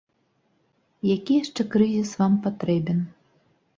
Які 1.15 1.33
яшчэ 1.43 1.61
крызіс 1.75 2.17
вам 2.23 2.33
патрэбен? 2.47 2.99